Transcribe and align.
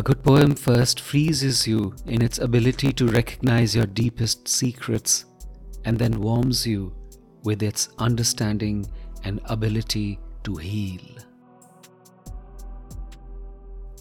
A 0.00 0.02
good 0.02 0.22
poem 0.22 0.54
first 0.54 0.98
freezes 0.98 1.66
you 1.66 1.94
in 2.06 2.22
its 2.22 2.38
ability 2.38 2.90
to 2.94 3.06
recognize 3.08 3.76
your 3.76 3.84
deepest 3.84 4.48
secrets 4.48 5.26
and 5.84 5.98
then 5.98 6.22
warms 6.22 6.66
you 6.66 6.94
with 7.44 7.62
its 7.62 7.90
understanding 7.98 8.90
and 9.24 9.42
ability 9.44 10.18
to 10.44 10.56
heal. 10.56 11.02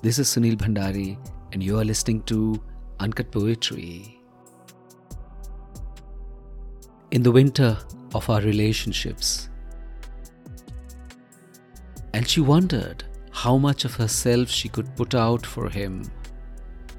This 0.02 0.20
is 0.20 0.30
Sunil 0.30 0.55
Bhandari, 0.55 1.18
and 1.52 1.62
you 1.62 1.77
are 1.77 1.84
listening 1.84 2.23
to 2.31 2.63
Uncut 3.02 3.30
Poetry. 3.30 4.22
In 7.12 7.23
the 7.23 7.31
winter 7.34 7.77
of 8.16 8.30
our 8.30 8.40
relationships, 8.40 9.50
and 12.13 12.26
she 12.26 12.40
wondered 12.40 13.04
how 13.43 13.57
much 13.57 13.85
of 13.85 13.95
herself 13.95 14.49
she 14.49 14.67
could 14.67 14.93
put 14.98 15.16
out 15.16 15.45
for 15.45 15.70
him. 15.70 16.03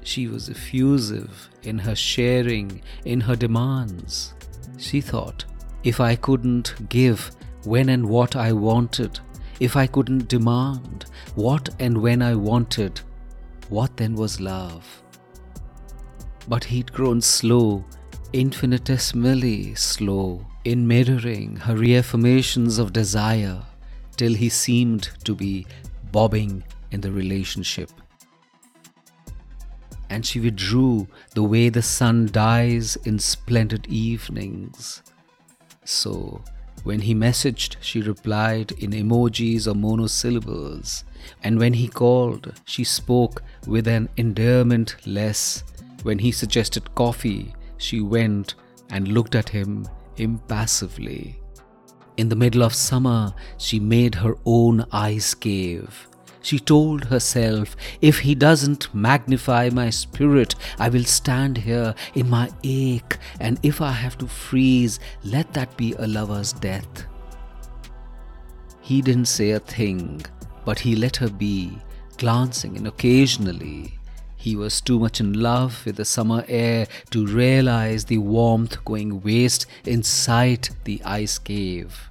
She 0.01 0.27
was 0.27 0.49
effusive 0.49 1.49
in 1.61 1.77
her 1.77 1.95
sharing, 1.95 2.81
in 3.05 3.21
her 3.21 3.35
demands. 3.35 4.33
She 4.77 5.01
thought, 5.01 5.45
if 5.83 5.99
I 5.99 6.15
couldn't 6.15 6.89
give 6.89 7.29
when 7.65 7.89
and 7.89 8.09
what 8.09 8.35
I 8.35 8.53
wanted, 8.53 9.19
if 9.59 9.75
I 9.77 9.85
couldn't 9.85 10.27
demand 10.27 11.05
what 11.35 11.69
and 11.79 12.01
when 12.01 12.23
I 12.23 12.33
wanted, 12.33 13.01
what 13.69 13.95
then 13.97 14.15
was 14.15 14.41
love? 14.41 15.03
But 16.47 16.63
he'd 16.63 16.91
grown 16.91 17.21
slow, 17.21 17.85
infinitesimally 18.33 19.75
slow, 19.75 20.47
in 20.65 20.87
mirroring 20.87 21.57
her 21.57 21.75
reaffirmations 21.75 22.79
of 22.79 22.93
desire, 22.93 23.61
till 24.17 24.33
he 24.33 24.49
seemed 24.49 25.11
to 25.23 25.35
be 25.35 25.67
bobbing 26.11 26.63
in 26.91 27.01
the 27.01 27.11
relationship. 27.11 27.89
And 30.09 30.25
she 30.25 30.39
withdrew 30.39 31.07
the 31.33 31.43
way 31.43 31.69
the 31.69 31.81
sun 31.81 32.29
dies 32.31 32.97
in 32.97 33.17
splendid 33.17 33.87
evenings. 33.87 35.01
So, 35.85 36.43
when 36.83 37.01
he 37.01 37.13
messaged, 37.13 37.77
she 37.79 38.01
replied 38.01 38.71
in 38.73 38.91
emojis 38.91 39.67
or 39.67 39.75
monosyllables. 39.75 41.03
And 41.43 41.59
when 41.59 41.73
he 41.73 41.87
called, 41.87 42.53
she 42.65 42.83
spoke 42.83 43.43
with 43.67 43.87
an 43.87 44.09
endearment 44.17 44.95
less. 45.05 45.63
When 46.03 46.17
he 46.17 46.31
suggested 46.31 46.93
coffee, 46.95 47.53
she 47.77 48.01
went 48.01 48.55
and 48.89 49.07
looked 49.07 49.35
at 49.35 49.49
him 49.49 49.87
impassively. 50.17 51.40
In 52.21 52.29
the 52.29 52.35
middle 52.35 52.61
of 52.61 52.75
summer, 52.75 53.33
she 53.57 53.79
made 53.79 54.13
her 54.13 54.35
own 54.45 54.85
ice 54.91 55.33
cave. 55.33 56.07
She 56.43 56.59
told 56.59 57.05
herself, 57.05 57.75
if 57.99 58.19
he 58.19 58.35
doesn't 58.35 58.93
magnify 58.93 59.71
my 59.73 59.89
spirit, 59.89 60.53
I 60.77 60.89
will 60.89 61.03
stand 61.03 61.57
here 61.57 61.95
in 62.13 62.29
my 62.29 62.51
ache, 62.63 63.17
and 63.39 63.59
if 63.63 63.81
I 63.81 63.93
have 63.93 64.19
to 64.19 64.27
freeze, 64.27 64.99
let 65.23 65.51
that 65.53 65.75
be 65.77 65.93
a 65.93 66.05
lover's 66.05 66.53
death. 66.53 67.07
He 68.81 69.01
didn't 69.01 69.25
say 69.25 69.49
a 69.51 69.59
thing, 69.59 70.21
but 70.63 70.77
he 70.77 70.95
let 70.95 71.15
her 71.15 71.29
be, 71.29 71.75
glancing 72.17 72.75
in 72.75 72.85
occasionally. 72.85 73.97
He 74.35 74.55
was 74.55 74.79
too 74.79 74.99
much 74.99 75.19
in 75.19 75.33
love 75.33 75.83
with 75.87 75.95
the 75.95 76.05
summer 76.05 76.45
air 76.47 76.85
to 77.09 77.25
realize 77.25 78.05
the 78.05 78.19
warmth 78.19 78.85
going 78.85 79.21
waste 79.23 79.65
inside 79.85 80.69
the 80.83 81.01
ice 81.03 81.39
cave. 81.39 82.10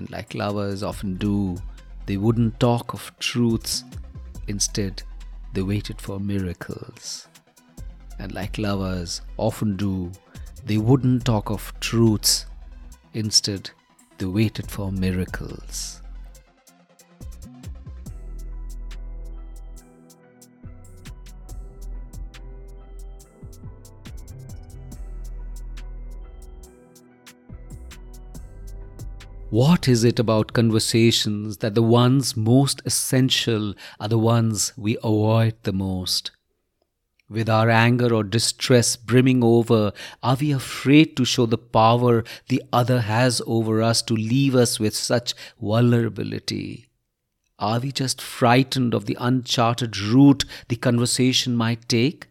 And 0.00 0.10
like 0.10 0.34
lovers 0.34 0.82
often 0.82 1.16
do, 1.16 1.58
they 2.06 2.16
wouldn't 2.16 2.58
talk 2.58 2.94
of 2.94 3.12
truths. 3.18 3.84
Instead, 4.48 5.02
they 5.52 5.60
waited 5.60 6.00
for 6.00 6.18
miracles. 6.18 7.28
And 8.18 8.32
like 8.32 8.56
lovers 8.56 9.20
often 9.36 9.76
do, 9.76 10.10
they 10.64 10.78
wouldn't 10.78 11.26
talk 11.26 11.50
of 11.50 11.72
truths. 11.80 12.46
Instead, 13.12 13.68
they 14.16 14.24
waited 14.24 14.70
for 14.70 14.90
miracles. 14.90 16.00
What 29.50 29.88
is 29.88 30.04
it 30.04 30.20
about 30.20 30.52
conversations 30.52 31.56
that 31.56 31.74
the 31.74 31.82
ones 31.82 32.36
most 32.36 32.82
essential 32.84 33.74
are 33.98 34.06
the 34.06 34.16
ones 34.16 34.72
we 34.76 34.96
avoid 34.98 35.56
the 35.64 35.72
most? 35.72 36.30
With 37.28 37.48
our 37.48 37.68
anger 37.68 38.14
or 38.14 38.22
distress 38.22 38.94
brimming 38.94 39.42
over, 39.42 39.90
are 40.22 40.36
we 40.36 40.52
afraid 40.52 41.16
to 41.16 41.24
show 41.24 41.46
the 41.46 41.58
power 41.58 42.22
the 42.46 42.62
other 42.72 43.00
has 43.00 43.42
over 43.44 43.82
us 43.82 44.02
to 44.02 44.14
leave 44.14 44.54
us 44.54 44.78
with 44.78 44.94
such 44.94 45.34
vulnerability? 45.60 46.88
Are 47.58 47.80
we 47.80 47.90
just 47.90 48.22
frightened 48.22 48.94
of 48.94 49.06
the 49.06 49.16
uncharted 49.18 49.98
route 49.98 50.44
the 50.68 50.76
conversation 50.76 51.56
might 51.56 51.88
take? 51.88 52.28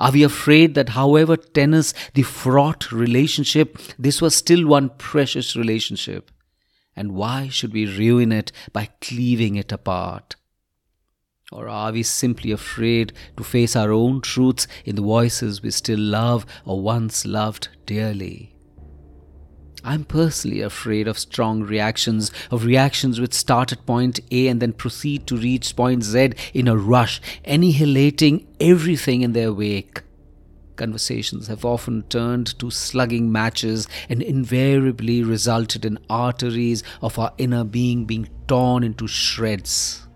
Are 0.00 0.10
we 0.10 0.22
afraid 0.22 0.74
that 0.76 0.88
however 0.90 1.36
tense 1.36 1.92
the 2.14 2.22
fraught 2.22 2.90
relationship, 2.90 3.76
this 3.98 4.22
was 4.22 4.34
still 4.34 4.66
one 4.66 4.88
precious 4.96 5.54
relationship? 5.54 6.30
And 6.94 7.12
why 7.12 7.48
should 7.48 7.72
we 7.72 7.86
ruin 7.86 8.32
it 8.32 8.52
by 8.72 8.90
cleaving 9.00 9.56
it 9.56 9.72
apart? 9.72 10.36
Or 11.50 11.68
are 11.68 11.92
we 11.92 12.02
simply 12.02 12.50
afraid 12.50 13.12
to 13.36 13.44
face 13.44 13.76
our 13.76 13.92
own 13.92 14.22
truths 14.22 14.66
in 14.84 14.96
the 14.96 15.02
voices 15.02 15.62
we 15.62 15.70
still 15.70 16.00
love 16.00 16.46
or 16.64 16.80
once 16.80 17.26
loved 17.26 17.68
dearly? 17.84 18.52
I'm 19.84 20.04
personally 20.04 20.60
afraid 20.60 21.08
of 21.08 21.18
strong 21.18 21.62
reactions, 21.62 22.30
of 22.50 22.64
reactions 22.64 23.20
which 23.20 23.34
start 23.34 23.72
at 23.72 23.84
point 23.84 24.20
A 24.30 24.46
and 24.46 24.62
then 24.62 24.72
proceed 24.72 25.26
to 25.26 25.36
reach 25.36 25.74
point 25.74 26.04
Z 26.04 26.32
in 26.54 26.68
a 26.68 26.76
rush, 26.76 27.20
annihilating 27.44 28.46
everything 28.60 29.22
in 29.22 29.32
their 29.32 29.52
wake. 29.52 30.02
Conversations 30.82 31.46
have 31.46 31.64
often 31.64 32.02
turned 32.08 32.58
to 32.58 32.68
slugging 32.68 33.30
matches 33.30 33.86
and 34.08 34.20
invariably 34.20 35.22
resulted 35.22 35.84
in 35.84 35.96
arteries 36.10 36.82
of 37.00 37.20
our 37.20 37.32
inner 37.38 37.62
being 37.62 38.04
being 38.04 38.28
torn 38.48 38.82
into 38.82 39.06
shreds. 39.06 40.08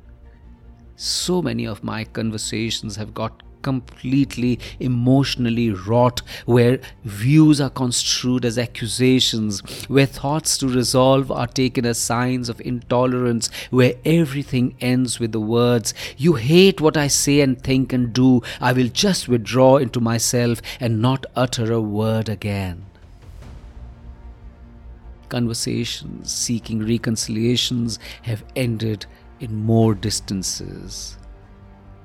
So 0.96 1.40
many 1.40 1.68
of 1.68 1.84
my 1.84 2.02
conversations 2.02 2.96
have 2.96 3.14
got 3.14 3.44
completely 3.66 4.60
emotionally 4.78 5.70
wrought, 5.70 6.22
where 6.44 6.78
views 7.04 7.60
are 7.60 7.70
construed 7.70 8.44
as 8.44 8.58
accusations, 8.58 9.60
where 9.88 10.06
thoughts 10.06 10.56
to 10.58 10.68
resolve 10.68 11.32
are 11.32 11.48
taken 11.48 11.84
as 11.84 11.98
signs 11.98 12.48
of 12.48 12.60
intolerance, 12.60 13.50
where 13.70 13.94
everything 14.04 14.74
ends 14.80 15.18
with 15.18 15.32
the 15.32 15.40
words, 15.40 15.94
You 16.16 16.34
hate 16.34 16.80
what 16.80 16.96
I 16.96 17.08
say 17.08 17.40
and 17.40 17.60
think 17.60 17.92
and 17.92 18.12
do, 18.12 18.42
I 18.60 18.72
will 18.72 18.88
just 18.88 19.26
withdraw 19.26 19.78
into 19.78 20.00
myself 20.00 20.62
and 20.78 21.02
not 21.02 21.26
utter 21.34 21.72
a 21.72 21.80
word 21.80 22.28
again 22.28 22.86
conversations 25.28 26.32
seeking 26.32 26.86
reconciliations 26.86 27.98
have 28.22 28.44
ended 28.54 29.06
in 29.40 29.52
more 29.54 29.92
distances. 29.92 31.18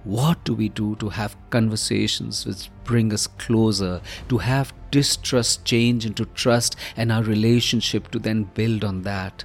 What 0.04 0.44
do 0.46 0.56
we 0.56 0.70
do 0.70 0.96
to 0.96 1.10
have 1.10 1.36
conversations 1.52 2.46
which 2.46 2.70
bring 2.84 3.14
us 3.14 3.28
closer, 3.28 4.02
to 4.30 4.38
have 4.40 4.74
distrust 4.90 5.64
change 5.64 6.06
into 6.06 6.26
trust, 6.26 6.76
and 6.98 7.12
our 7.12 7.24
relationship 7.24 8.10
to 8.12 8.20
then 8.20 8.44
build 8.44 8.84
on 8.84 9.04
that? 9.04 9.44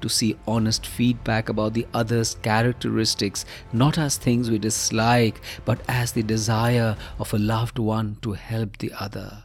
To 0.00 0.08
see 0.08 0.36
honest 0.48 0.86
feedback 0.86 1.50
about 1.50 1.74
the 1.74 1.86
other's 1.92 2.36
characteristics, 2.36 3.44
not 3.74 3.98
as 3.98 4.16
things 4.16 4.50
we 4.50 4.58
dislike, 4.58 5.42
but 5.66 5.80
as 5.88 6.12
the 6.12 6.22
desire 6.22 6.96
of 7.18 7.34
a 7.34 7.38
loved 7.38 7.78
one 7.78 8.16
to 8.22 8.32
help 8.32 8.78
the 8.78 8.92
other. 8.98 9.44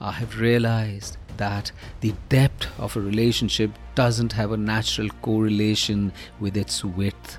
I 0.00 0.12
have 0.12 0.38
realized 0.38 1.16
that 1.38 1.72
the 2.00 2.14
depth 2.28 2.68
of 2.78 2.96
a 2.96 3.00
relationship 3.00 3.72
doesn't 3.96 4.32
have 4.34 4.52
a 4.52 4.56
natural 4.56 5.08
correlation 5.22 6.12
with 6.38 6.56
its 6.56 6.84
width. 6.84 7.38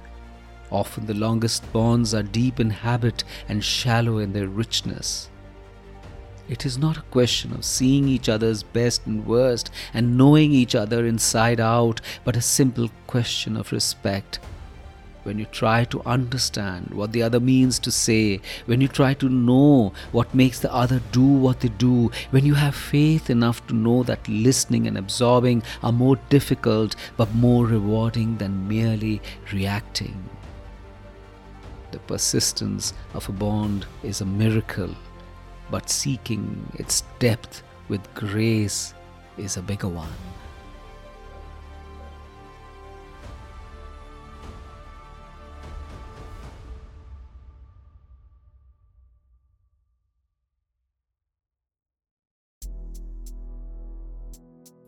Often 0.70 1.06
the 1.06 1.14
longest 1.14 1.72
bonds 1.72 2.14
are 2.14 2.24
deep 2.24 2.60
in 2.60 2.70
habit 2.70 3.24
and 3.48 3.64
shallow 3.64 4.18
in 4.18 4.34
their 4.34 4.48
richness. 4.48 5.30
It 6.50 6.66
is 6.66 6.78
not 6.78 6.98
a 6.98 7.02
question 7.12 7.54
of 7.54 7.66
seeing 7.66 8.08
each 8.08 8.30
other's 8.30 8.64
best 8.64 9.06
and 9.06 9.26
worst 9.26 9.70
and 9.94 10.18
knowing 10.18 10.52
each 10.54 10.76
other 10.76 11.06
inside 11.06 11.60
out, 11.60 12.00
but 12.24 12.38
a 12.38 12.42
simple 12.42 12.90
question 13.06 13.58
of 13.58 13.72
respect. 13.72 14.40
When 15.24 15.40
you 15.40 15.46
try 15.46 15.84
to 15.86 16.02
understand 16.06 16.92
what 16.92 17.12
the 17.12 17.22
other 17.22 17.42
means 17.42 17.80
to 17.80 17.92
say, 17.92 18.40
when 18.66 18.80
you 18.80 18.88
try 18.88 19.14
to 19.16 19.28
know 19.28 19.92
what 20.14 20.34
makes 20.34 20.62
the 20.62 20.74
other 20.74 21.02
do 21.12 21.26
what 21.26 21.60
they 21.60 21.68
do, 21.68 22.12
when 22.30 22.46
you 22.46 22.54
have 22.54 22.76
faith 22.76 23.30
enough 23.30 23.66
to 23.68 23.76
know 23.76 24.04
that 24.04 24.26
listening 24.30 24.88
and 24.88 24.98
absorbing 24.98 25.64
are 25.84 25.92
more 25.92 26.16
difficult 26.30 26.96
but 27.18 27.36
more 27.36 27.66
rewarding 27.66 28.38
than 28.38 28.70
merely 28.70 29.22
reacting. 29.52 30.30
The 31.92 32.00
persistence 32.00 32.94
of 33.14 33.28
a 33.30 33.32
bond 33.32 33.86
is 34.04 34.22
a 34.22 34.26
miracle, 34.26 34.94
but 35.72 35.90
seeking 35.90 36.70
its 36.76 37.04
depth 37.20 37.64
with 37.88 38.02
grace 38.14 38.94
is 39.38 39.56
a 39.56 39.62
bigger 39.62 39.88
one. 39.88 40.12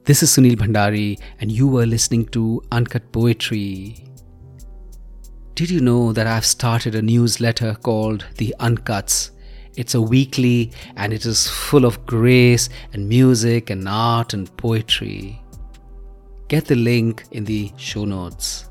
This 0.03 0.23
is 0.23 0.31
Sunil 0.31 0.55
Bhandari, 0.57 1.21
and 1.39 1.51
you 1.51 1.67
were 1.67 1.85
listening 1.85 2.25
to 2.29 2.63
Uncut 2.71 3.11
Poetry. 3.11 4.08
Did 5.59 5.71
you 5.71 5.81
know 5.81 6.13
that 6.13 6.25
I've 6.25 6.45
started 6.45 6.95
a 6.95 7.01
newsletter 7.01 7.75
called 7.83 8.25
The 8.37 8.55
Uncuts? 8.61 9.31
It's 9.75 9.93
a 9.93 10.01
weekly 10.01 10.71
and 10.95 11.11
it 11.11 11.25
is 11.25 11.49
full 11.49 11.83
of 11.83 12.05
grace 12.05 12.69
and 12.93 13.09
music 13.09 13.69
and 13.69 13.85
art 13.85 14.33
and 14.33 14.55
poetry. 14.55 15.43
Get 16.47 16.63
the 16.63 16.77
link 16.77 17.25
in 17.31 17.43
the 17.43 17.73
show 17.75 18.05
notes. 18.05 18.69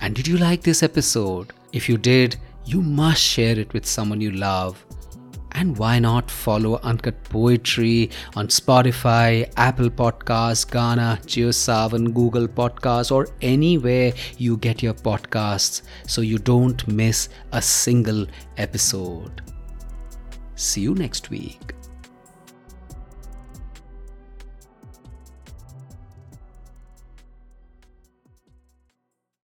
And 0.00 0.12
did 0.12 0.26
you 0.26 0.38
like 0.38 0.62
this 0.62 0.82
episode? 0.82 1.52
If 1.72 1.88
you 1.88 1.96
did, 1.96 2.34
you 2.64 2.82
must 2.82 3.22
share 3.22 3.56
it 3.56 3.72
with 3.72 3.86
someone 3.86 4.20
you 4.20 4.32
love. 4.32 4.84
And 5.58 5.76
why 5.76 5.98
not 5.98 6.30
follow 6.30 6.78
Uncut 6.84 7.16
Poetry 7.24 8.10
on 8.36 8.46
Spotify, 8.46 9.52
Apple 9.56 9.90
Podcasts, 9.90 10.64
Gaana, 10.64 11.20
JioSaavn, 11.22 12.14
Google 12.14 12.46
Podcasts, 12.46 13.10
or 13.10 13.26
anywhere 13.42 14.12
you 14.36 14.56
get 14.58 14.84
your 14.84 14.94
podcasts 14.94 15.82
so 16.06 16.20
you 16.20 16.38
don't 16.38 16.86
miss 16.86 17.28
a 17.50 17.60
single 17.60 18.24
episode. 18.56 19.42
See 20.54 20.82
you 20.82 20.94
next 20.94 21.28
week. 21.30 21.74